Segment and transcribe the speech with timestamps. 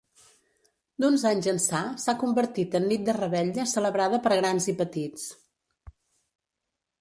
[1.03, 5.29] D'uns anys ençà s'ha convertit en nit de revetlla celebrada per grans i petits.